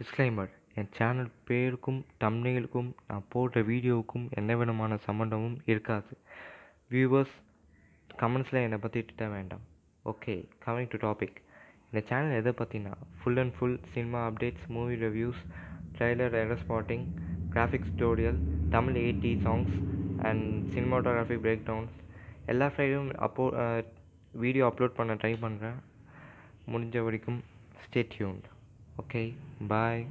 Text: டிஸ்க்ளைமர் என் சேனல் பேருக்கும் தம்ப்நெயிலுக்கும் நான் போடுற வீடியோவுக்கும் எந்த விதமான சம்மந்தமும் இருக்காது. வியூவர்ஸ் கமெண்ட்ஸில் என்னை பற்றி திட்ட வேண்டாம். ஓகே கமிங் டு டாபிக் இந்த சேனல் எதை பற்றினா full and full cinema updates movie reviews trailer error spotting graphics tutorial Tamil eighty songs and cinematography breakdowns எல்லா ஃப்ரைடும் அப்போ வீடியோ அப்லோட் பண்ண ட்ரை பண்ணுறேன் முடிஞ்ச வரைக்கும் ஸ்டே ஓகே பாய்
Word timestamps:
டிஸ்க்ளைமர் 0.00 0.52
என் 0.80 0.92
சேனல் 0.96 1.30
பேருக்கும் 1.48 1.98
தம்ப்நெயிலுக்கும் 2.22 2.90
நான் 3.08 3.24
போடுற 3.32 3.60
வீடியோவுக்கும் 3.70 4.24
எந்த 4.38 4.52
விதமான 4.60 4.96
சம்மந்தமும் 5.06 5.56
இருக்காது. 5.70 6.12
வியூவர்ஸ் 6.92 7.34
கமெண்ட்ஸில் 8.20 8.60
என்னை 8.66 8.78
பற்றி 8.84 9.00
திட்ட 9.08 9.26
வேண்டாம். 9.34 9.64
ஓகே 10.04 10.34
கமிங் 10.64 10.88
டு 10.92 10.98
டாபிக் 11.04 11.36
இந்த 11.88 12.00
சேனல் 12.10 12.36
எதை 12.38 12.52
பற்றினா 12.60 12.92
full 13.18 13.40
and 13.42 13.54
full 13.56 13.76
cinema 13.94 14.20
updates 14.28 14.68
movie 14.76 14.94
reviews 15.04 15.42
trailer 15.96 16.36
error 16.42 16.62
spotting 16.62 17.04
graphics 17.54 17.92
tutorial 17.98 18.38
Tamil 18.76 18.96
eighty 19.02 19.32
songs 19.46 19.74
and 20.30 20.46
cinematography 20.76 21.38
breakdowns 21.68 21.98
எல்லா 22.54 22.68
ஃப்ரைடும் 22.74 23.10
அப்போ 23.26 23.46
வீடியோ 24.44 24.64
அப்லோட் 24.70 24.96
பண்ண 25.00 25.18
ட்ரை 25.24 25.34
பண்ணுறேன் 25.44 25.78
முடிஞ்ச 26.72 27.04
வரைக்கும் 27.08 27.40
ஸ்டே 27.84 28.02
ஓகே 29.00 29.22
பாய் 29.68 30.02